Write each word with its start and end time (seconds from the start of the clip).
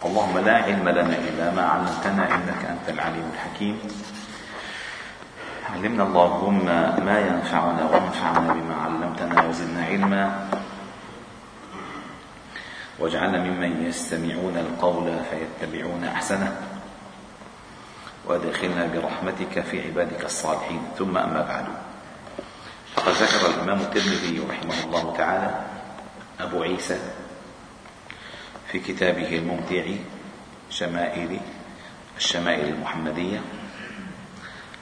اللهم 0.00 0.38
لا 0.38 0.56
علم 0.56 0.88
لنا 0.88 1.16
إلا 1.28 1.50
ما 1.50 1.62
علمتنا 1.62 2.34
إنك 2.34 2.64
أنت 2.64 2.88
العليم 2.88 3.30
الحكيم. 3.34 3.76
علمنا 5.72 6.02
اللهم 6.02 6.64
ما 7.04 7.18
ينفعنا 7.20 7.84
وانفعنا 7.84 8.52
بما 8.52 8.74
علمتنا 8.74 9.44
وزدنا 9.44 9.84
علما. 9.84 10.48
واجعلنا 12.98 13.38
ممن 13.38 13.86
يستمعون 13.86 14.56
القول 14.56 15.06
فيتبعون 15.30 16.04
أحسنه. 16.04 16.52
وادخلنا 18.26 18.86
برحمتك 18.86 19.60
في 19.60 19.86
عبادك 19.86 20.24
الصالحين. 20.24 20.82
ثم 20.98 21.18
أما 21.18 21.42
بعد. 21.42 21.66
فقد 22.96 23.12
ذكر 23.12 23.42
الإمام 23.46 23.80
الترمذي 23.80 24.44
رحمه 24.48 24.84
الله 24.84 25.14
تعالى 25.16 25.50
أبو 26.40 26.62
عيسى 26.62 26.98
في 28.72 28.78
كتابه 28.78 29.38
الممتع 29.38 29.84
شمائل 30.70 31.40
الشمائل 32.16 32.68
المحمدية 32.74 33.40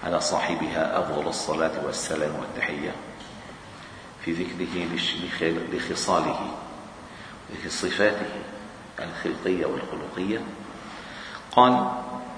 على 0.04 0.20
صاحبها 0.20 1.00
أفضل 1.00 1.28
الصلاة 1.28 1.84
والسلام 1.86 2.30
والتحية 2.40 2.94
في 4.24 4.32
ذكره 4.32 4.88
لخصاله 5.72 6.50
صفاته 7.68 8.26
الخلقية 8.98 9.66
والخلقية. 9.66 10.40
قال 11.52 11.88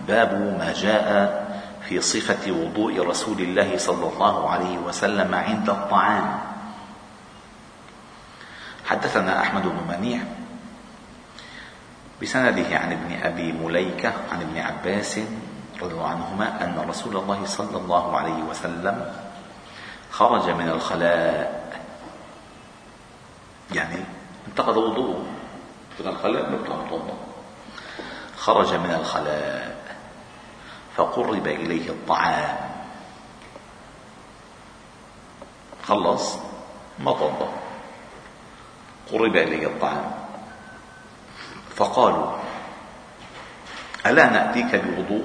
باب 0.09 0.33
ما 0.59 0.73
جاء 0.77 1.41
في 1.89 2.01
صفة 2.01 2.53
وضوء 2.53 3.07
رسول 3.07 3.41
الله 3.41 3.77
صلى 3.77 4.13
الله 4.13 4.51
عليه 4.51 4.79
وسلم 4.79 5.35
عند 5.35 5.71
الطعام. 5.71 6.41
حدثنا 8.87 9.41
أحمد 9.41 9.63
بن 9.63 9.81
منيع 9.89 10.21
بسنده 12.23 12.79
عن 12.79 12.93
ابن 12.93 13.23
أبي 13.23 13.53
مليكة 13.53 14.13
عن 14.33 14.41
ابن 14.41 14.59
عباس 14.59 15.21
رضي 15.83 15.95
الله 15.95 16.09
عنهما 16.09 16.65
أن 16.65 16.89
رسول 16.89 17.17
الله 17.17 17.47
صلى 17.47 17.77
الله 17.77 18.17
عليه 18.17 18.43
وسلم 18.43 19.15
خرج 20.11 20.51
من 20.51 20.69
الخلاء. 20.69 21.61
يعني 23.73 24.05
انتقد 24.49 24.77
وضوءه 24.77 25.25
من 26.01 26.07
الخلاء 26.07 26.51
متوضا 26.51 27.15
خرج 28.37 28.75
من 28.75 28.91
الخلاء 28.91 29.77
فقرب 30.97 31.47
إليه 31.47 31.91
الطعام. 31.91 32.57
خلص 35.85 36.39
ما 36.99 37.13
توضا 37.13 37.49
قرب 39.13 39.37
إليه 39.37 39.67
الطعام. 39.67 40.20
فقالوا 41.81 42.37
ألا 44.07 44.27
نأتيك 44.31 44.77
بوضوء؟ 44.77 45.25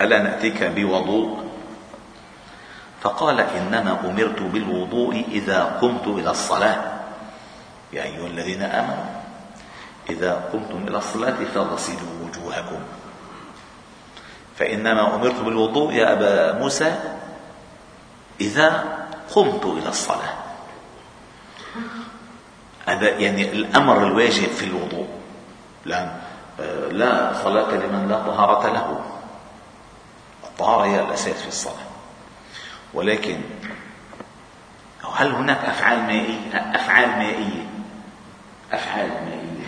ألا 0.00 0.18
نأتيك 0.22 0.62
بوضوء؟ 0.62 1.50
فقال 3.00 3.40
إنما 3.40 3.98
أمرت 4.04 4.42
بالوضوء 4.42 5.24
إذا 5.28 5.64
قمت 5.82 6.06
إلى 6.06 6.30
الصلاة. 6.30 6.78
يا 7.92 8.02
أيها 8.02 8.26
الذين 8.26 8.62
آمنوا 8.62 9.10
إذا 10.10 10.32
قمتم 10.52 10.88
إلى 10.88 10.98
الصلاة 10.98 11.38
فاغسلوا 11.54 12.14
وجوهكم. 12.22 12.80
فإنما 14.58 15.14
أمرت 15.14 15.40
بالوضوء 15.40 15.92
يا 15.92 16.12
أبا 16.12 16.58
موسى 16.58 16.94
إذا 18.40 18.98
قمت 19.34 19.64
إلى 19.64 19.88
الصلاة. 19.88 20.41
هذا 23.02 23.18
يعني 23.18 23.52
الأمر 23.52 24.06
الواجب 24.06 24.48
في 24.48 24.64
الوضوء. 24.64 25.08
لا 25.84 26.12
لا 26.90 27.32
صلاة 27.44 27.70
لمن 27.70 28.08
لا 28.08 28.18
طهارة 28.18 28.72
له. 28.72 29.00
الطهارة 30.44 30.84
هي 30.84 31.00
الأساس 31.00 31.42
في 31.42 31.48
الصلاة. 31.48 31.86
ولكن 32.94 33.40
هل 35.16 35.32
هناك 35.32 35.58
أفعال 35.64 35.98
مائية؟ 35.98 36.70
أفعال 36.74 37.08
مائية. 37.08 37.66
أفعال 38.72 39.08
مائية. 39.08 39.66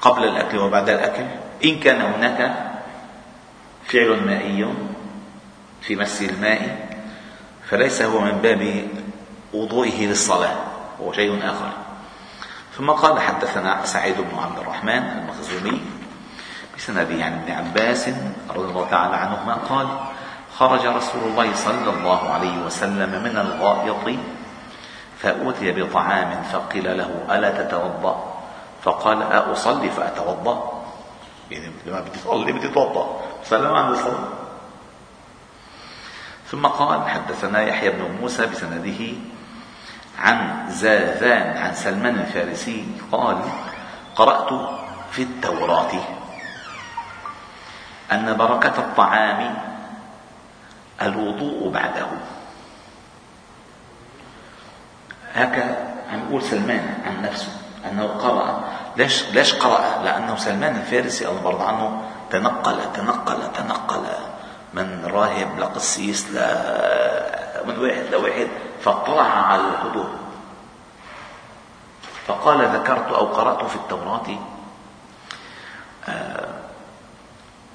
قبل 0.00 0.24
الأكل 0.24 0.58
وبعد 0.58 0.88
الأكل؟ 0.88 1.24
إن 1.64 1.80
كان 1.80 2.00
هناك 2.00 2.70
فعل 3.84 4.26
مائي 4.26 4.74
في 5.82 5.96
مس 5.96 6.22
الماء 6.22 6.88
فليس 7.68 8.02
هو 8.02 8.20
من 8.20 8.32
باب 8.32 8.88
وضوئه 9.52 10.06
للصلاة. 10.06 10.67
هو 11.02 11.12
شيء 11.12 11.38
آخر. 11.44 11.70
ثم 12.76 12.90
قال 12.90 13.20
حدثنا 13.20 13.84
سعيد 13.84 14.16
بن 14.16 14.38
عبد 14.38 14.58
الرحمن 14.58 15.02
المخزومي 15.18 15.80
بسنده 16.76 17.24
عن 17.24 17.32
ابن 17.32 17.52
عباس 17.52 18.08
رضي 18.50 18.68
الله 18.70 18.86
تعالى 18.90 19.16
عنهما 19.16 19.54
قال 19.54 19.86
خرج 20.56 20.86
رسول 20.86 21.22
الله 21.22 21.54
صلى 21.54 21.90
الله 21.90 22.30
عليه 22.30 22.58
وسلم 22.58 23.22
من 23.24 23.36
الغائط 23.36 24.18
فأوتي 25.18 25.72
بطعام 25.72 26.42
فقيل 26.42 26.98
له 26.98 27.10
ألا 27.30 27.62
تتوضأ؟ 27.62 28.34
فقال 28.82 29.22
أصلي 29.22 29.90
فأتوضأ. 29.90 30.82
يعني 31.50 31.70
لما 31.86 32.00
بدي 32.00 32.10
تصلي 32.10 32.52
بدي 32.52 32.68
تتوضأ 32.68 33.20
سلم 33.44 33.74
عن 33.74 33.92
الصلاة 33.92 34.28
ثم 36.50 36.66
قال 36.66 37.08
حدثنا 37.08 37.62
يحيى 37.62 37.90
بن 37.90 38.18
موسى 38.20 38.46
بسنده 38.46 39.14
عن 40.18 40.70
زاذان 40.70 41.56
عن 41.56 41.74
سلمان 41.74 42.14
الفارسي 42.18 42.86
قال 43.12 43.38
قرأت 44.16 44.78
في 45.10 45.22
التوراة 45.22 45.92
أن 48.12 48.36
بركة 48.36 48.78
الطعام 48.78 49.54
الوضوء 51.02 51.70
بعده. 51.70 52.06
هكا 55.34 55.76
عم 56.12 56.20
يقول 56.28 56.42
سلمان 56.42 56.94
عن 57.06 57.22
نفسه 57.22 57.52
أنه 57.90 58.06
قرأ. 58.06 58.64
ليش 58.96 59.24
ليش 59.28 59.54
قرأ؟ 59.54 60.02
لأنه 60.04 60.36
سلمان 60.36 60.76
الفارسي 60.76 61.28
الله 61.28 61.40
برضى 61.40 61.64
عنه 61.64 62.02
تنقل 62.30 62.92
تنقل 62.94 63.52
تنقل 63.52 64.04
من 64.74 65.04
راهب 65.06 65.58
لقسيس 65.58 66.26
ل 66.30 66.34
من 67.66 67.78
واحد 67.78 68.02
لواحد. 68.12 68.48
فاطلع 68.80 69.22
على 69.22 69.62
الحدود 69.68 70.08
فقال 72.26 72.64
ذكرت 72.64 73.12
أو 73.12 73.26
قرأت 73.26 73.64
في 73.70 73.76
التوراة 73.76 74.26
آه 76.08 76.48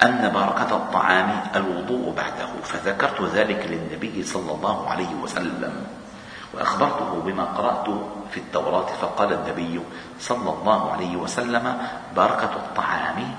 أن 0.03 0.31
بركة 0.33 0.75
الطعام 0.75 1.43
الوضوء 1.55 2.13
بعده 2.15 2.49
فذكرت 2.63 3.21
ذلك 3.21 3.67
للنبي 3.69 4.23
صلى 4.23 4.51
الله 4.51 4.89
عليه 4.89 5.15
وسلم 5.23 5.87
وأخبرته 6.53 7.21
بما 7.25 7.43
قرأت 7.43 7.87
في 8.31 8.39
التوراة 8.39 8.85
فقال 8.85 9.33
النبي 9.33 9.81
صلى 10.19 10.49
الله 10.49 10.91
عليه 10.91 11.15
وسلم 11.15 11.77
بركة 12.15 12.53
الطعام 12.55 13.35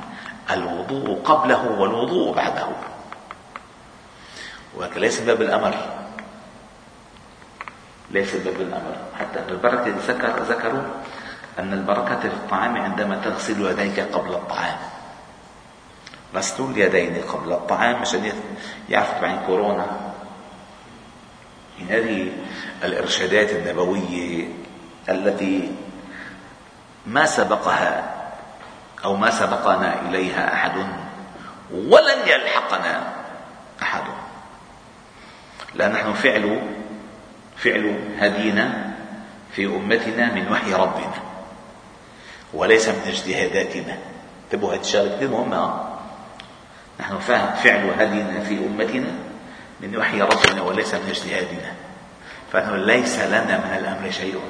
الوضوء 0.51 1.23
قبله 1.25 1.71
والوضوء 1.79 2.35
بعده. 2.35 2.67
ولكن 4.77 5.01
ليس 5.01 5.21
باب 5.21 5.43
الأمر. 5.43 5.75
ليس 8.11 8.37
باب 8.37 8.61
الأمر. 8.61 8.97
حتى 9.19 9.39
أن 9.39 9.49
البركة 9.49 9.95
ذكر 10.09 10.43
ذكروا 10.43 10.83
أن 11.59 11.73
البركة 11.73 12.21
في 12.21 12.27
الطعام 12.27 12.77
عندما 12.77 13.17
تغسل 13.25 13.71
يديك 13.71 14.01
قبل 14.01 14.31
الطعام. 14.31 14.77
غسل 16.35 16.65
اليدين 16.65 17.23
قبل 17.23 17.53
الطعام 17.53 17.97
عشان 17.97 18.33
يعرف 18.89 19.21
بعين 19.23 19.39
كورونا. 19.47 19.87
من 21.79 21.87
هذه 21.89 22.33
الإرشادات 22.85 23.51
النبوية 23.51 24.49
التي 25.09 25.73
ما 27.07 27.27
سبقها 27.27 28.15
أو 29.05 29.17
ما 29.17 29.31
سبقنا 29.31 30.01
إليها 30.09 30.55
أحد 30.55 30.77
ولن 31.73 32.19
يلحقنا 32.27 33.13
أحد. 33.83 34.03
لا 35.75 35.89
نحن 35.89 36.13
فعل 36.13 36.74
فعل 37.57 37.99
هدينا 38.19 38.95
في 39.53 39.67
أمتنا 39.67 40.35
من 40.35 40.53
وحي 40.53 40.75
ربنا 40.75 41.15
وليس 42.55 42.89
من 42.89 43.03
اجتهاداتنا 43.07 43.99
انتبهوا 44.45 44.75
هذه 44.75 44.81
الشغلة 44.81 45.17
كثير 45.17 45.31
مهمة. 45.31 45.85
نحن 47.01 47.19
فعل 47.63 47.91
هدينا 47.99 48.41
في 48.41 48.59
أمتنا 48.59 49.13
من 49.81 49.97
وحي 49.97 50.23
ربنا 50.23 50.63
وليس 50.63 50.95
من 50.95 51.09
اجتهادنا 51.09 51.73
فإنه 52.53 52.77
ليس 52.77 53.19
لنا 53.19 53.59
من 53.59 53.77
الأمر 53.79 54.11
شيء. 54.11 54.41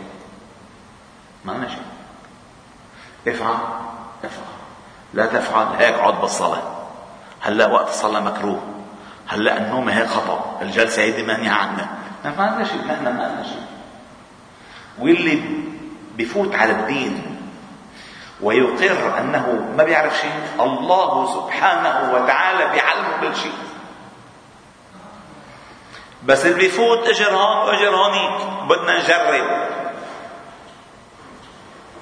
ما 1.45 1.69
شيء. 1.69 3.35
افعل 3.35 3.57
افعل. 4.25 4.55
لا 5.15 5.27
تفعل 5.27 5.67
هيك 5.67 5.95
عد 5.95 6.21
بالصلاة 6.21 6.63
هلا 7.41 7.67
وقت 7.67 7.89
الصلاة 7.89 8.21
مكروه. 8.21 8.63
هلا 9.27 9.57
النوم 9.59 9.89
هيك 9.89 10.07
خطأ. 10.07 10.59
الجلسة 10.63 11.03
هيدي 11.03 11.23
مانعة 11.23 11.55
عنا. 11.55 11.89
ما 12.25 12.45
عندنا 12.45 12.65
شيء 12.65 12.87
نحن 12.87 13.05
ما 13.05 13.25
عندنا 13.25 13.43
شيء 13.43 13.67
واللي 14.99 15.43
بفوت 16.17 16.55
على 16.55 16.73
الدين 16.73 17.41
ويقر 18.41 19.19
أنه 19.19 19.73
ما 19.77 19.85
بيعرف 19.85 20.21
شيء 20.21 20.33
الله 20.61 21.35
سبحانه 21.35 22.13
وتعالى 22.15 22.73
بيعلمه 22.73 23.21
كل 23.21 23.37
شيء. 23.37 23.53
بس 26.25 26.47
اللي 26.47 26.59
بيفوت 26.59 27.09
اجر 27.09 27.31
هون 27.31 27.69
واجر 27.69 27.97
هونيك 27.97 28.69
بدنا 28.69 28.99
نجرب. 28.99 29.69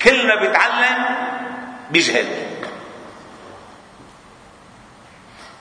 كل 0.03 0.29
ما 0.29 0.35
بيتعلم 0.35 1.05
بيجهل. 1.91 2.27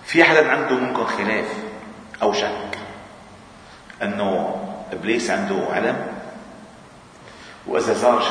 في 0.06 0.24
حدا 0.24 0.52
عنده 0.52 0.75
ممكن 0.75 1.06
خلاف 1.06 1.46
أو 2.22 2.34
شك؟ 2.34 2.70
أنه 4.01 4.56
إبليس 4.92 5.31
عنده 5.31 5.56
علم 5.71 6.07
وإذا 7.68 7.94
زار 7.94 8.24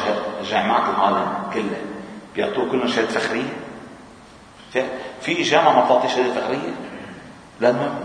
جامعات 0.51 0.95
العالم 0.95 1.51
كلها 1.55 1.81
بيعطوه 2.37 2.71
كلهم 2.71 2.89
شهادة 2.89 3.09
فخرية. 3.09 3.57
في 5.21 5.43
جامعة 5.43 5.73
ما 5.73 5.85
بتعطي 5.85 6.09
شهادة 6.09 6.41
فخرية؟ 6.41 6.75
لأنه 7.61 8.01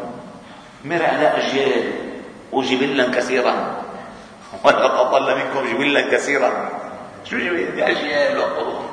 مرق 0.85 1.09
على 1.09 1.27
أجيال 1.27 1.91
وجبلا 2.51 3.12
كثيرا. 3.12 3.81
ولا 4.63 4.88
تضل 4.88 5.35
منكم 5.35 5.73
جبلا 5.73 6.11
كثيرا. 6.11 6.69
شو 7.25 7.38
جبل؟ 7.38 7.81
أجيال 7.81 8.38
وقرون 8.39 8.85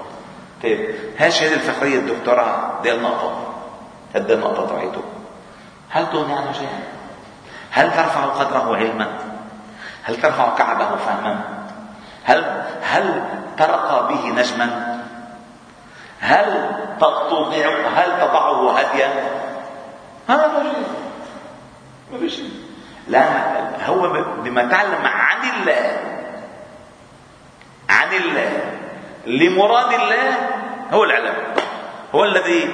طيب 0.62 0.94
هاي 1.18 1.28
الشهاده 1.28 1.54
الفخرية 1.54 1.98
الدكتوراه 1.98 2.82
دي 2.82 2.92
النقطه 2.94 3.54
هد 4.14 4.30
النقطه 4.30 4.66
تبعته 4.66 5.02
هل 5.88 6.06
تغني 6.06 6.32
عنه 6.32 6.52
شيئا؟ 6.52 6.80
هل 7.72 7.90
ترفع 7.90 8.24
قدره 8.24 8.76
علما؟ 8.76 9.06
هل 10.02 10.20
ترفع 10.20 10.54
كعبه 10.54 10.96
فهما؟ 10.96 11.40
هل 12.24 12.64
هل 12.82 13.22
ترقى 13.58 14.08
به 14.08 14.28
نجما؟ 14.28 14.98
هل 16.20 16.70
تضيع 17.00 17.68
هل 17.94 18.20
تضعه 18.20 18.78
هديا 18.78 19.08
هذا 20.28 20.62
شيء. 20.62 20.86
ما 22.12 22.18
في 22.18 22.30
شيء. 22.30 22.50
لأن 23.08 23.72
هو 23.86 24.24
بما 24.42 24.64
تعلم 24.64 25.06
عن 25.06 25.38
الله 25.50 25.98
عن 27.88 28.08
الله 28.12 28.50
لمراد 29.26 29.92
الله 29.92 30.36
هو 30.92 31.04
العلم. 31.04 31.34
هو 32.14 32.24
الذي 32.24 32.70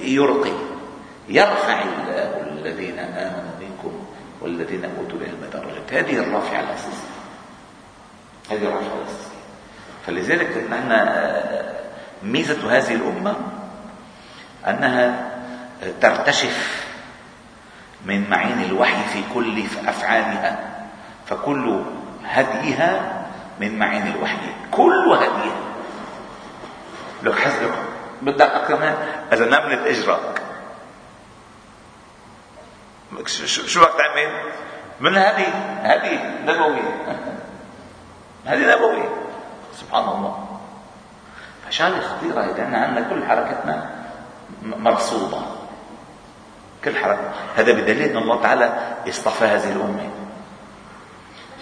يرقي 0.00 0.52
يرفع 1.28 1.82
الله 1.82 2.44
الذين 2.50 2.96
منكم 2.96 3.53
والذين 4.44 4.84
أوتوا 4.84 5.18
العلم 5.18 5.50
درجات 5.52 5.92
هذه 5.92 6.18
الرافعة 6.18 6.60
الأساسية. 6.60 7.14
هذه 8.50 8.62
الرافعة 8.62 8.94
الأساسية. 8.98 9.44
فلذلك 10.06 10.70
نحن 10.70 11.06
ميزة 12.22 12.76
هذه 12.76 12.94
الأمة 12.94 13.36
أنها 14.66 15.30
ترتشف 16.00 16.84
من 18.06 18.30
معين 18.30 18.60
الوحي 18.60 19.04
في 19.12 19.22
كل 19.34 19.62
أفعالها. 19.86 20.58
فكل 21.26 21.80
هديها 22.24 23.22
من 23.60 23.78
معين 23.78 24.06
الوحي. 24.06 24.36
كل 24.70 25.12
هديها. 25.12 25.60
لو 27.22 27.32
حسبك 27.32 27.72
بدك 28.22 28.70
إذا 29.32 29.44
نملت 29.44 29.86
إجرك 29.86 30.43
شو 33.46 33.80
بدك 33.80 33.92
تعمل؟ 33.98 34.32
من 35.00 35.16
هذه 35.16 35.46
هذه 35.82 36.40
نبوية. 36.44 37.16
هذه 38.46 38.76
نبوية. 38.76 39.08
سبحان 39.74 40.08
الله. 40.08 40.58
فشغله 41.66 42.00
خطيرة 42.00 42.42
لأن 42.42 42.74
عندنا 42.74 43.08
كل 43.08 43.26
حركتنا 43.26 43.90
مرصودة. 44.62 45.38
كل 46.84 46.96
حركة 46.96 47.32
هذا 47.56 47.72
بدليل 47.72 48.10
أن 48.10 48.16
الله 48.16 48.42
تعالى 48.42 48.96
اصطفى 49.08 49.44
هذه 49.44 49.72
الأمة. 49.72 50.10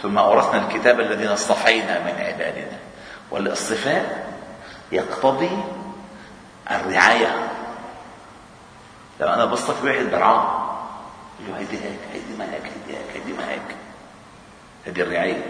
ثم 0.03 0.19
أورثنا 0.19 0.67
الكتاب 0.67 1.01
الذين 1.01 1.29
اصطفينا 1.29 1.99
من 1.99 2.13
عبادنا. 2.19 2.79
والاصطفاء 3.31 4.27
يقتضي 4.93 5.59
الرعاية. 6.71 7.49
لما 9.21 9.35
أنا 9.35 9.45
بصطفي 9.45 9.87
واحد 9.87 10.05
برعاة. 10.11 10.62
له 11.49 11.59
هيدي 11.59 11.77
هيك 11.77 11.99
هيدي 12.13 12.37
ما 12.39 12.45
هيك 12.45 12.63
هيدي 12.63 12.99
هيك 12.99 13.11
هيدي 13.15 13.33
ما 13.33 13.51
هيك 13.51 13.77
هذه 14.87 15.01
الرعاية. 15.01 15.45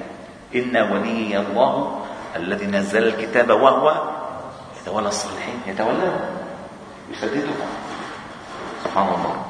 إن 0.54 0.76
ولي 0.76 1.38
الله 1.38 2.04
الذي 2.36 2.66
نزل 2.66 3.04
الكتاب 3.04 3.50
وهو 3.50 4.02
يتولى 4.82 5.08
الصالحين 5.08 5.60
يتولى 5.66 6.30
يسددهم. 7.10 7.68
سبحان 8.84 9.06
الله. 9.08 9.46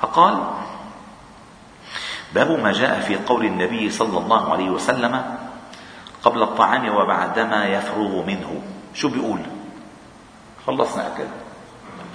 فقال 0.00 0.34
باب 2.34 2.50
ما 2.50 2.72
جاء 2.72 3.00
في 3.00 3.16
قول 3.16 3.44
النبي 3.44 3.90
صلى 3.90 4.18
الله 4.18 4.52
عليه 4.52 4.70
وسلم 4.70 5.36
قبل 6.22 6.42
الطعام 6.42 6.96
وبعدما 6.96 7.64
يفرغ 7.64 8.26
منه. 8.26 8.62
شو 8.94 9.08
بيقول؟ 9.08 9.40
خلصنا 10.66 11.06
أكل. 11.06 11.28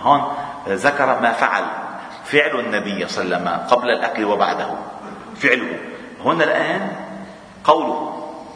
هون 0.01 0.21
ذكر 0.67 1.19
ما 1.21 1.31
فعل. 1.31 1.88
فعل 2.29 2.59
النبي 2.59 3.07
صلى 3.07 3.23
الله 3.25 3.35
عليه 3.35 3.45
وسلم 3.45 3.47
قبل 3.69 3.89
الأكل 3.89 4.25
وبعده. 4.25 4.69
فعله. 5.35 5.79
هنا 6.25 6.43
الآن 6.43 6.95
قوله. 7.63 8.15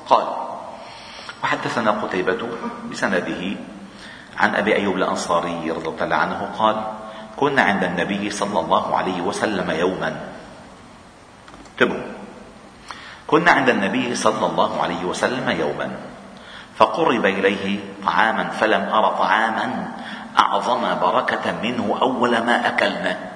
قال 0.09 0.27
وحدثنا 1.43 1.91
قتيبة 1.91 2.47
بسنده 2.91 3.41
عن 4.37 4.55
أبي 4.55 4.75
أيوب 4.75 4.95
الأنصاري 4.95 5.71
رضي 5.71 6.03
الله 6.03 6.15
عنه 6.15 6.49
قال 6.59 6.77
كنا 7.37 7.61
عند 7.61 7.83
النبي 7.83 8.29
صلى 8.29 8.59
الله 8.59 8.97
عليه 8.97 9.21
وسلم 9.21 9.71
يوما. 9.71 10.15
انتبهوا. 11.73 12.13
كنا 13.27 13.51
عند 13.51 13.69
النبي 13.69 14.15
صلى 14.15 14.45
الله 14.45 14.81
عليه 14.81 15.03
وسلم 15.05 15.49
يوما. 15.49 15.91
فقرب 16.77 17.25
إليه 17.25 17.79
طعاما 18.05 18.43
فلم 18.49 18.89
أر 18.93 19.05
طعاما 19.17 19.91
أعظم 20.39 20.99
بركة 21.01 21.45
منه 21.63 21.97
أول 22.01 22.31
ما 22.37 22.67
أكلنا. 22.67 23.32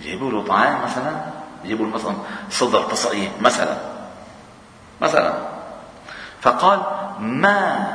جيبوا 0.00 0.30
له 0.30 0.44
طعام 0.44 0.82
مثلا 0.84 1.20
جيبوا 1.64 1.86
له 1.86 1.92
مثلا 1.92 2.14
صدر 2.50 2.82
تصعيد 2.82 3.30
مثلا 3.40 3.76
مثلا. 5.00 5.34
فقال 6.40 6.82
ما 7.18 7.86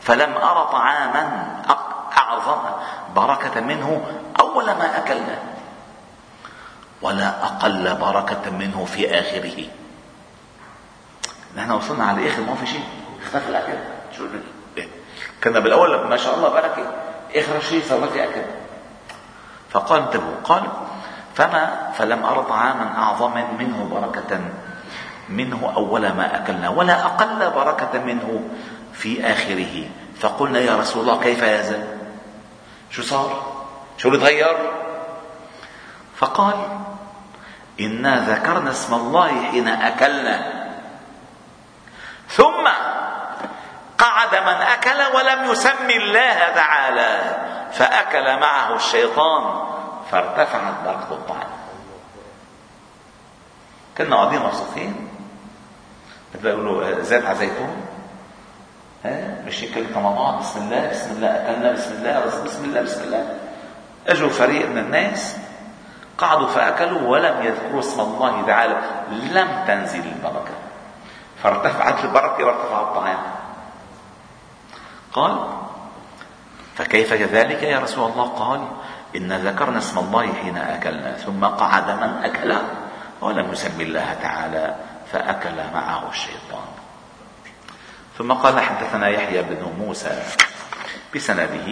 فلم 0.00 0.32
أر 0.32 0.64
طعاما 0.64 1.46
أعظم 2.18 2.58
بركة 3.16 3.60
منه 3.60 4.06
أول 4.40 4.64
ما 4.64 4.98
أكلنا 4.98 5.38
ولا 7.02 7.44
أقل 7.44 7.94
بركة 7.94 8.50
منه 8.50 8.84
في 8.84 9.20
آخره. 9.20 9.64
نحن 11.56 11.70
وصلنا 11.70 12.04
على 12.04 12.22
الآخر 12.22 12.42
ما 12.42 12.54
في 12.54 12.66
شيء. 12.66 12.84
اختفى 13.22 13.48
الأكل. 13.48 13.78
شو 14.16 14.26
إيه؟ 14.76 14.88
كنا 15.44 15.58
بالأول 15.58 16.08
ما 16.08 16.16
شاء 16.16 16.34
الله 16.34 16.48
بركة. 16.48 16.92
آخر 17.34 17.60
شيء 17.60 17.82
صار 17.88 18.08
في 18.08 18.24
أكل. 18.24 18.42
فقال 19.70 20.02
انتبهوا. 20.02 20.34
قال 20.44 20.62
فما 21.38 21.92
فلم 21.94 22.24
أر 22.24 22.42
طعاما 22.42 22.98
أعظم 22.98 23.34
منه 23.58 23.88
بركة 23.92 24.40
منه 25.28 25.72
أول 25.76 26.12
ما 26.12 26.36
أكلنا 26.36 26.68
ولا 26.68 27.04
أقل 27.04 27.50
بركة 27.50 27.98
منه 27.98 28.42
في 28.92 29.32
آخره. 29.32 29.84
فقلنا 30.20 30.58
يا 30.58 30.76
رسول 30.76 31.02
الله 31.02 31.22
كيف 31.22 31.44
هذا 31.44 31.86
شو 32.90 33.02
صار؟ 33.02 33.42
شو 33.98 34.08
اللي 34.08 34.20
تغير 34.20 34.56
فقال 36.16 36.54
إنا 37.80 38.16
ذكرنا 38.16 38.70
اسم 38.70 38.94
الله 38.94 39.42
حين 39.50 39.68
أكلنا. 39.68 40.52
ثم 42.28 42.68
قعد 43.98 44.34
من 44.34 44.62
أكل 44.62 45.16
ولم 45.16 45.50
يسم 45.50 45.90
الله 45.90 46.38
تعالى 46.54 47.36
فأكل 47.72 48.40
معه 48.40 48.74
الشيطان. 48.74 49.77
فارتفعت 50.10 50.74
بركة 50.84 51.12
الطعام 51.12 51.48
كنا 53.98 54.16
قاعدين 54.16 54.42
مبسوطين. 54.42 55.08
مثل 56.34 56.46
يقولوا 56.46 57.00
زيت 57.00 57.26
على 57.26 57.38
زيتون. 57.38 57.76
مش 59.46 59.64
كلمة 59.74 60.00
مع 60.00 60.10
بعض 60.10 60.40
بسم 60.40 60.60
الله 60.60 60.90
بسم 60.90 61.10
الله 61.10 61.28
أكلنا 61.28 61.72
بسم 61.72 61.92
الله 61.92 62.24
بسم 62.44 62.64
الله 62.64 62.82
بسم 62.82 63.02
الله. 63.02 63.38
أجوا 64.08 64.28
فريق 64.28 64.68
من 64.68 64.78
الناس 64.78 65.36
قعدوا 66.18 66.46
فأكلوا 66.46 67.08
ولم 67.08 67.42
يذكروا 67.42 67.80
اسم 67.80 68.00
الله 68.00 68.46
تعالى. 68.46 68.80
لم 69.10 69.64
تنزل 69.66 70.02
البركة. 70.06 70.54
فارتفعت 71.42 72.04
البركة 72.04 72.44
وارتفع 72.44 72.80
الطعام. 72.80 73.18
قال 75.12 75.46
فكيف 76.74 77.14
كذلك 77.14 77.62
يا 77.62 77.78
رسول 77.78 78.10
الله؟ 78.10 78.28
قال 78.28 78.68
إن 79.16 79.32
ذكرنا 79.32 79.78
اسم 79.78 79.98
الله 79.98 80.32
حين 80.32 80.56
أكلنا 80.56 81.12
ثم 81.12 81.44
قعد 81.44 81.90
من 81.90 82.24
أكل. 82.24 82.54
ولم 83.20 83.52
يسمي 83.52 83.84
الله 83.84 84.14
تعالى 84.22 84.76
فأكل 85.12 85.56
معه 85.74 86.08
الشيطان. 86.08 86.68
ثم 88.18 88.32
قال 88.32 88.60
حدثنا 88.60 89.08
يحيى 89.08 89.42
بن 89.42 89.72
موسى 89.78 90.22
بسنده 91.14 91.66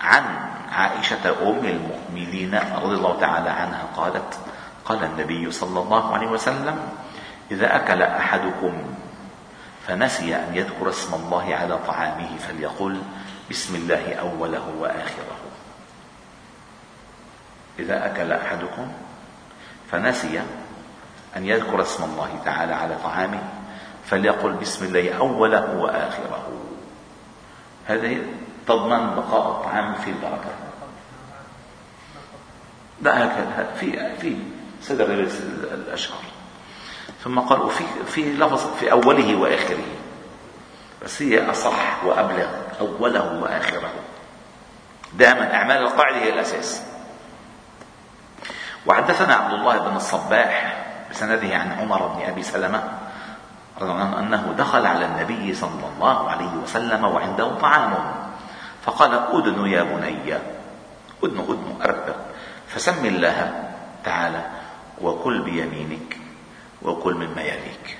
عن 0.00 0.24
عائشة 0.72 1.42
أم 1.42 1.64
المؤمنين 1.64 2.54
رضي 2.54 2.94
الله 2.94 3.20
تعالى 3.20 3.50
عنها 3.50 3.84
قالت 3.96 4.38
قال 4.84 5.04
النبي 5.04 5.50
صلى 5.50 5.80
الله 5.80 6.14
عليه 6.14 6.26
وسلم 6.26 6.88
إذا 7.50 7.76
أكل 7.76 8.02
أحدكم 8.02 8.82
فنسي 9.86 10.36
أن 10.36 10.54
يذكر 10.54 10.88
اسم 10.88 11.14
الله 11.14 11.54
على 11.54 11.78
طعامه 11.86 12.36
فليقل 12.48 13.02
بسم 13.50 13.74
الله 13.74 14.14
أوله 14.14 14.64
وآخره. 14.78 15.38
إذا 17.78 18.06
أكل 18.06 18.32
أحدكم 18.32 18.92
فنسي 19.92 20.40
أن 21.36 21.46
يذكر 21.46 21.82
اسم 21.82 22.04
الله 22.04 22.40
تعالى 22.44 22.74
على 22.74 22.96
طعامه 23.04 23.42
فليقل 24.04 24.52
بسم 24.52 24.84
الله 24.84 25.12
أوله 25.12 25.76
وآخره. 25.76 26.48
هذه 27.86 28.22
تضمن 28.66 29.14
بقاء 29.14 29.50
الطعام 29.50 29.94
في 29.94 30.10
البركة. 30.10 30.54
لا 33.02 33.24
هكذا 33.24 33.72
في 33.80 34.16
في 34.16 34.36
صدر 34.82 35.06
الأشهر. 35.74 36.20
ثم 37.24 37.40
قال 37.40 37.60
وفي 37.60 37.84
في 38.06 38.32
لفظ 38.32 38.76
في 38.80 38.92
أوله 38.92 39.36
وآخره. 39.36 39.84
بس 41.04 41.22
هي 41.22 41.50
أصح 41.50 42.04
وأبلغ 42.04 42.48
أوله 42.80 43.42
وآخره. 43.42 43.90
دائما 45.14 45.54
أعمال 45.54 45.76
القاعدة 45.76 46.16
هي 46.16 46.32
الأساس. 46.32 46.82
وحدثنا 48.86 49.34
عبد 49.34 49.52
الله 49.52 49.78
بن 49.78 49.96
الصباح 49.96 50.84
بسنده 51.10 51.56
عن 51.56 51.72
عمر 51.72 52.06
بن 52.06 52.22
أبي 52.22 52.42
سلمة 52.42 52.82
رضي 53.80 53.90
الله 53.90 54.04
عنه 54.04 54.18
أنه 54.18 54.54
دخل 54.58 54.86
على 54.86 55.04
النبي 55.04 55.54
صلى 55.54 55.86
الله 55.94 56.30
عليه 56.30 56.52
وسلم 56.62 57.04
وعنده 57.04 57.48
طعام. 57.58 57.94
فقال 58.84 59.14
أدن 59.14 59.66
يا 59.66 59.82
بني 59.82 60.34
أدن 61.24 61.38
أدن 61.40 61.82
أربق 61.82 62.16
فسم 62.68 63.06
الله 63.06 63.70
تعالى 64.04 64.42
وكل 65.00 65.42
بيمينك 65.42 66.16
وكل 66.82 67.14
مما 67.14 67.42
يليك. 67.42 67.98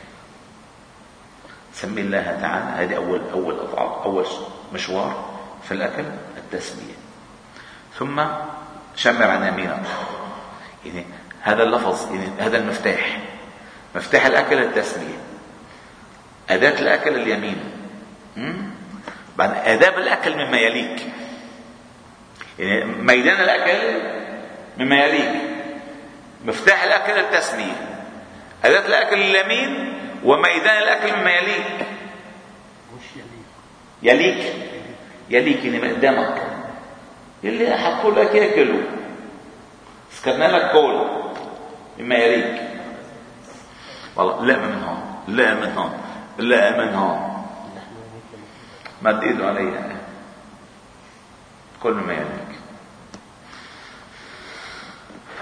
سمي 1.73 2.00
الله 2.00 2.38
تعالى. 2.41 2.85
هذه 2.85 2.97
أول 2.97 3.21
أول 3.33 3.57
أول 4.05 4.26
مشوار 4.73 5.25
في 5.62 5.75
الأكل 5.75 6.05
التسمية. 6.37 6.95
ثم 7.99 8.23
شمر 8.97 9.31
عن 9.31 9.47
يمينك 9.47 9.87
يعني 10.85 11.05
هذا 11.43 11.62
اللفظ 11.62 12.14
يعني 12.14 12.29
هذا 12.38 12.59
المفتاح. 12.59 13.19
مفتاح 13.95 14.26
الأكل 14.26 14.59
التسمية 14.59 15.19
أداة 16.50 16.81
الأكل 16.81 17.14
اليمين. 17.14 17.57
بعد 19.37 19.57
آداب 19.64 19.99
الأكل 19.99 20.35
مما 20.35 20.59
يليك. 20.59 21.03
يعني 22.59 22.85
ميدان 22.85 23.41
الأكل 23.41 24.00
مما 24.79 25.05
يليك. 25.05 25.33
مفتاح 26.45 26.83
الأكل 26.83 27.12
التسمية 27.12 28.05
أداة 28.64 28.87
الأكل 28.87 29.19
اليمين 29.19 29.99
وميدان 30.25 30.83
الأكل 30.83 31.17
مما 31.17 31.31
يليك. 31.31 31.87
يليك. 34.03 34.53
يليك. 35.31 35.64
يعني 35.64 35.93
قدامك 35.93 36.43
اللي 37.45 37.76
حطوا 37.76 38.11
لك 38.11 38.35
ياكلوا 38.35 38.83
سكرنا 40.25 40.45
لك 40.45 40.73
كول 40.73 41.07
مما 41.99 42.14
يليك 42.14 42.62
والله 44.16 44.45
لا 44.45 44.57
من 44.57 44.83
هون 44.83 45.00
لا 45.28 45.54
من 45.54 45.73
هون 45.76 45.93
لا 46.38 46.85
من 46.85 46.95
هون 46.95 47.47
مد 49.02 49.23
ايده 49.23 49.47
عليها 49.47 49.97
كل 51.83 51.93
ما 51.93 52.12
يليك 52.12 52.59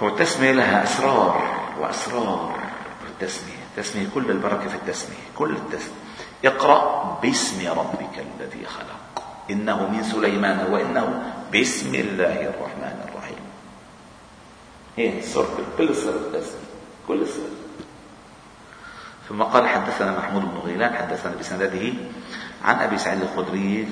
والتسمية 0.01 0.53
لها 0.53 0.83
أسرار 0.83 1.43
وأسرار 1.81 2.59
التسمية 3.07 3.63
التسمية 3.71 4.07
كل 4.15 4.31
البركة 4.31 4.69
في 4.69 4.75
التسمية 4.75 5.27
كل 5.39 5.51
التسمية 5.51 6.03
اقرأ 6.45 7.19
باسم 7.23 7.69
ربك 7.69 8.19
الذي 8.19 8.67
خلق 8.67 9.25
إنه 9.51 9.89
من 9.89 10.03
سليمان 10.03 10.73
وإنه 10.73 11.33
بسم 11.55 11.95
الله 11.95 12.41
الرحمن 12.43 13.09
الرحيم 13.09 13.52
هي 14.97 15.19
السر 15.19 15.47
كل 15.79 15.89
السر 15.89 16.15
التسمية 16.15 16.63
كل 17.09 17.23
السر 17.23 17.49
ثم 19.29 19.43
قال 19.43 19.69
حدثنا 19.69 20.19
محمود 20.19 20.43
بن 20.43 20.59
غيلان 20.65 20.95
حدثنا 20.95 21.37
بسنده 21.41 21.93
عن 22.65 22.79
أبي 22.79 22.99
سعيد 22.99 23.21
الخدري 23.23 23.89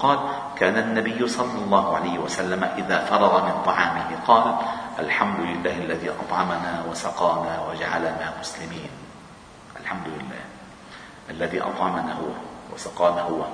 قال 0.00 0.18
كان 0.56 0.78
النبي 0.78 1.28
صلى 1.28 1.64
الله 1.64 1.96
عليه 1.96 2.18
وسلم 2.18 2.64
إذا 2.64 3.04
فرغ 3.04 3.44
من 3.44 3.62
طعامه 3.64 4.18
قال 4.26 4.56
الحمد 4.98 5.40
لله 5.40 5.78
الذي 5.78 6.10
أطعمنا 6.10 6.84
وسقانا 6.90 7.68
وجعلنا 7.68 8.32
مسلمين. 8.40 8.90
الحمد 9.80 10.06
لله. 10.06 10.42
الذي 11.30 11.62
اطعمنا 11.62 12.12
هو 12.12 12.28
وسقانا 12.74 13.20
هو 13.22 13.44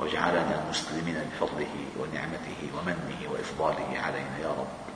وجعلنا 0.00 0.64
مسلمين 0.70 1.16
بفضله 1.32 1.74
ونعمته 2.00 2.60
ومنه 2.76 3.32
وإفضاله 3.32 4.00
علينا 4.04 4.38
يا 4.42 4.48
رب. 4.48 4.91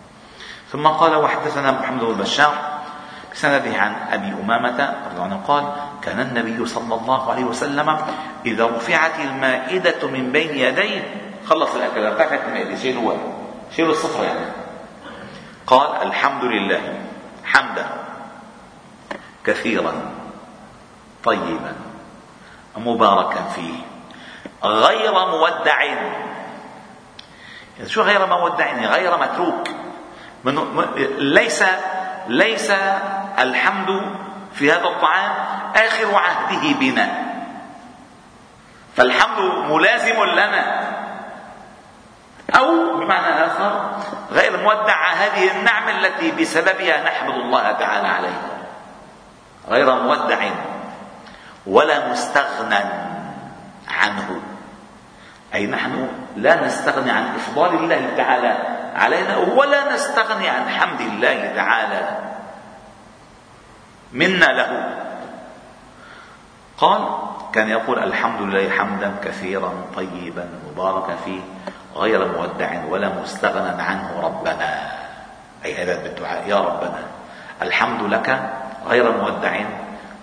ثم 0.77 0.87
قال 0.87 1.17
وحدثنا 1.17 1.71
محمد 1.71 2.05
بن 2.05 2.15
بشار 2.15 2.55
سنده 3.33 3.79
عن 3.79 3.97
أبي 4.13 4.29
أمامة 4.29 4.95
رضي 5.07 5.13
الله 5.13 5.25
عنه 5.25 5.41
قال 5.49 5.65
كان 6.03 6.21
النبي 6.21 6.67
صلى 6.67 6.95
الله 6.95 7.31
عليه 7.31 7.45
وسلم 7.45 7.99
إذا 8.47 8.65
رفعت 8.67 9.21
المائدة 9.21 10.09
من 10.09 10.33
بين 10.33 10.51
يديه 10.55 11.03
خلص 11.49 11.75
الأكل 11.75 12.13
رفعت 12.13 12.41
المائدة 12.49 12.77
شيلوا 12.77 13.17
شيلوا 13.77 13.93
الصفر 13.93 14.25
يعني. 14.25 14.47
قال 15.67 16.09
الحمد 16.09 16.45
لله 16.45 16.95
حمدا 17.45 17.87
كثيرا 19.45 19.93
طيبا 21.25 21.73
مباركا 22.77 23.43
فيه 23.55 23.75
غير 24.65 25.13
مودع. 25.13 25.81
شو 27.87 28.03
غير 28.03 28.27
مودع؟ 28.27 28.67
يعني 28.67 28.87
غير 28.87 29.19
متروك. 29.19 29.76
من 30.47 30.87
ليس 31.19 31.65
ليس 32.29 32.73
الحمد 33.39 33.89
في 34.55 34.73
هذا 34.73 34.85
الطعام 34.85 35.33
آخر 35.77 36.15
عهده 36.15 36.79
بنا. 36.81 37.09
فالحمد 38.97 39.39
ملازم 39.71 40.25
لنا. 40.25 40.87
أو 42.57 42.97
بمعنى 42.97 43.47
آخر 43.47 43.91
غير 44.33 44.63
مودع 44.63 45.13
هذه 45.13 45.51
النعمة 45.59 45.91
التي 45.91 46.31
بسببها 46.31 47.05
نحمد 47.05 47.35
الله 47.35 47.73
تعالى 47.73 48.09
عليها. 48.09 48.43
غير 49.69 49.95
مودع 49.95 50.39
ولا 51.67 52.09
مستغنى 52.09 52.85
عنه. 53.89 54.41
أي 55.55 55.67
نحن 55.67 56.09
لا 56.37 56.67
نستغني 56.67 57.11
عن 57.11 57.35
إفضال 57.35 57.75
الله 57.75 58.15
تعالى. 58.17 58.76
علينا 58.97 59.37
ولا 59.37 59.95
نستغني 59.95 60.49
عن 60.49 60.69
حمد 60.69 61.01
الله 61.01 61.53
تعالى. 61.57 62.19
منا 64.13 64.45
له. 64.45 64.71
قال 66.79 67.03
كان 67.53 67.69
يقول 67.69 67.99
الحمد 67.99 68.43
لله 68.43 68.71
حمدا 68.71 69.15
كثيرا 69.25 69.73
طيبا 69.97 70.49
مباركا 70.71 71.17
فيه 71.25 71.41
غير 71.97 72.29
مودع 72.29 72.85
ولا 72.89 73.09
مستغنى 73.09 73.83
عنه 73.83 74.21
ربنا. 74.23 74.91
أي 75.65 75.75
هذا 75.75 76.03
بالدعاء 76.03 76.49
يا 76.49 76.61
ربنا 76.61 77.03
الحمد 77.63 78.13
لك 78.13 78.51
غير 78.87 79.13
مودع 79.13 79.61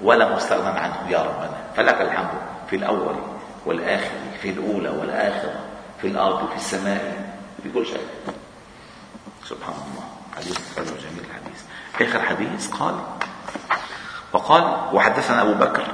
ولا 0.01 0.36
مستغنى 0.36 0.80
عنه 0.80 1.10
يا 1.10 1.20
ربنا. 1.20 1.58
فلك 1.75 2.01
الحمد 2.01 2.30
في 2.70 2.75
الأول 2.75 3.15
والآخر 3.65 4.18
في 4.42 4.50
الأولى 4.50 4.89
والآخرة 4.89 5.60
في 6.01 6.08
الأرض 6.08 6.44
وفي 6.44 6.56
السماء 6.56 7.34
في 7.63 7.70
كل 7.70 7.86
شيء. 7.86 8.08
سبحان 9.50 9.76
الله. 9.76 10.04
حديث 10.38 10.80
جميل 10.80 11.24
الحديث 11.30 11.62
آخر 12.02 12.22
حديث 12.30 12.68
قال 12.68 12.96
وقال 14.34 14.96
وحدثنا 14.96 15.42
أبو 15.42 15.54
بكر 15.54 15.88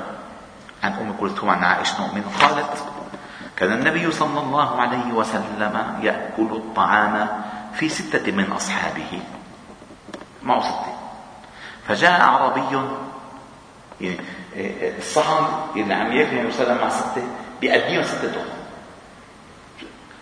عن 0.83 0.93
أم 0.93 1.15
كلثوم 1.19 1.49
عن 1.49 1.63
عائشة 1.63 2.05
أم 2.05 2.23
قالت 2.41 2.85
كان 3.55 3.71
النبي 3.71 4.11
صلى 4.11 4.39
الله 4.39 4.81
عليه 4.81 5.11
وسلم 5.13 5.99
يأكل 6.01 6.49
الطعام 6.51 7.27
في 7.73 7.89
ستة 7.89 8.31
من 8.31 8.51
أصحابه. 8.51 9.21
معه 10.43 10.61
ستة؟ 10.61 10.93
فجاء 11.87 12.21
أعرابي 12.21 12.77
يعني 14.01 14.17
الصحن 14.97 15.45
اللي 15.75 15.93
عم 15.93 16.11
يأكل 16.11 16.37
النبي 16.37 16.51
صلى 16.51 16.63
الله 16.63 16.73
عليه 16.73 16.85
وسلم 16.85 17.03
مع 17.03 17.11
ستة 17.11 17.27
بيأديهم 17.61 18.03
ستة 18.03 18.45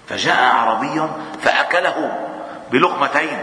فجاء 0.08 0.44
أعرابي 0.44 1.10
فأكله. 1.42 2.27
بلقمتين. 2.72 3.40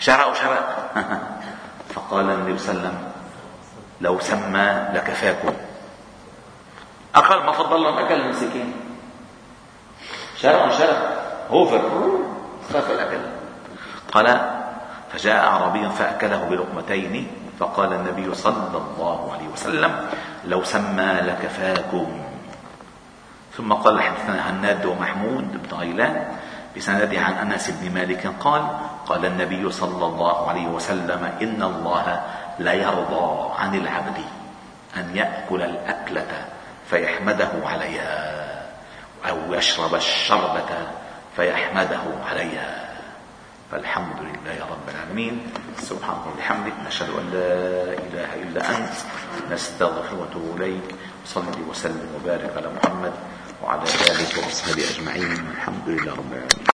شرق 0.00 0.30
وشرق 0.30 0.92
فقال 1.94 2.30
النبي 2.30 2.58
صلى 2.58 2.70
الله 2.70 2.80
عليه 2.80 2.88
وسلم 2.88 3.12
لو 4.00 4.20
سمى 4.20 4.88
لكفاكم 4.94 5.54
أقل 7.14 7.44
ما 7.44 7.52
فضل 7.52 7.82
لهم 7.82 7.98
أكل 7.98 8.14
المسكين. 8.14 8.72
شرق 10.36 10.72
شرق 10.72 11.00
هوفر 11.50 11.82
خاف 12.72 12.90
الأكل. 12.90 13.20
قال 14.12 14.50
فجاء 15.12 15.44
أعرابي 15.44 15.88
فأكله 15.90 16.44
بلقمتين. 16.44 17.38
فقال 17.58 17.92
النبي 17.92 18.34
صلى 18.34 18.78
الله 18.78 19.32
عليه 19.32 19.48
وسلم 19.48 19.92
لو 20.44 20.64
سمى 20.64 21.20
لكفاكم 21.22 22.06
ثم 23.56 23.72
قال 23.72 24.02
حدثنا 24.02 24.50
هناد 24.50 24.86
ومحمود 24.86 25.62
بن 25.62 25.76
غيلان 25.76 26.36
بسندة 26.78 27.20
عن 27.20 27.32
أنس 27.32 27.70
بن 27.70 27.94
مالك 27.94 28.26
قال 28.40 28.62
قال 29.06 29.26
النبي 29.26 29.72
صلى 29.72 30.04
الله 30.06 30.48
عليه 30.48 30.66
وسلم 30.66 31.22
إن 31.42 31.62
الله 31.62 32.22
لا 32.58 32.72
يرضى 32.72 33.50
عن 33.58 33.74
العبد 33.74 34.18
أن 34.96 35.16
يأكل 35.16 35.62
الأكلة 35.62 36.46
فيحمده 36.90 37.50
عليها 37.64 38.14
أو 39.28 39.54
يشرب 39.54 39.94
الشربة 39.94 40.70
فيحمده 41.36 42.04
عليها. 42.30 42.88
فالحمد 43.72 44.16
لله 44.20 44.56
رب 44.70 44.86
العالمين. 44.88 45.52
سبحانك 45.78 46.26
وبحمدك 46.26 46.72
نشهد 46.86 47.10
أن 47.10 47.30
لا 47.32 47.52
إله 47.92 48.30
إلا 48.42 48.60
أنت 48.70 48.94
نستغفرك 49.52 50.12
ونتوب 50.12 50.56
إليك. 50.56 50.94
صلي 51.26 51.62
وسلم 51.68 52.08
وبارك 52.16 52.52
على 52.56 52.68
محمد 52.76 53.12
وعلى 53.62 53.82
آله 53.82 54.46
وصحبه 54.46 54.84
أجمعين. 54.90 55.52
الحمد 55.52 55.86
لله 55.86 56.12
رب 56.12 56.32
العالمين. 56.32 56.66